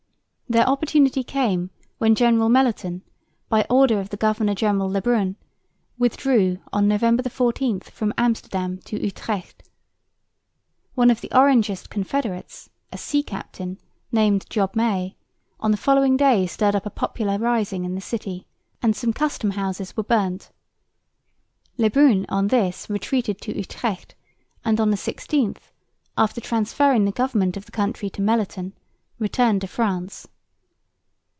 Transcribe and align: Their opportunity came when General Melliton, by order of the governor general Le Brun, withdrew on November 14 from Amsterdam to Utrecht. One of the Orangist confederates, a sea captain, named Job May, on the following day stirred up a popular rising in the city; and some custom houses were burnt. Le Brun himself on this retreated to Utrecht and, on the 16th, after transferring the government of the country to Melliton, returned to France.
Their 0.49 0.67
opportunity 0.67 1.23
came 1.23 1.69
when 1.97 2.13
General 2.13 2.49
Melliton, 2.49 3.03
by 3.47 3.65
order 3.69 4.01
of 4.01 4.09
the 4.09 4.17
governor 4.17 4.53
general 4.53 4.89
Le 4.89 5.01
Brun, 5.01 5.37
withdrew 5.97 6.59
on 6.73 6.89
November 6.89 7.23
14 7.29 7.79
from 7.79 8.13
Amsterdam 8.17 8.77
to 8.79 9.01
Utrecht. 9.01 9.63
One 10.93 11.09
of 11.09 11.21
the 11.21 11.31
Orangist 11.33 11.89
confederates, 11.89 12.69
a 12.91 12.97
sea 12.97 13.23
captain, 13.23 13.77
named 14.11 14.45
Job 14.49 14.75
May, 14.75 15.15
on 15.61 15.71
the 15.71 15.77
following 15.77 16.17
day 16.17 16.45
stirred 16.47 16.75
up 16.75 16.85
a 16.85 16.89
popular 16.89 17.37
rising 17.37 17.85
in 17.85 17.95
the 17.95 18.01
city; 18.01 18.45
and 18.83 18.93
some 18.93 19.13
custom 19.13 19.51
houses 19.51 19.95
were 19.95 20.03
burnt. 20.03 20.51
Le 21.77 21.89
Brun 21.89 22.07
himself 22.09 22.25
on 22.33 22.47
this 22.49 22.89
retreated 22.89 23.39
to 23.39 23.55
Utrecht 23.57 24.15
and, 24.65 24.81
on 24.81 24.89
the 24.91 24.97
16th, 24.97 25.71
after 26.17 26.41
transferring 26.41 27.05
the 27.05 27.11
government 27.13 27.55
of 27.55 27.63
the 27.65 27.71
country 27.71 28.09
to 28.09 28.21
Melliton, 28.21 28.73
returned 29.17 29.61
to 29.61 29.67
France. 29.67 30.27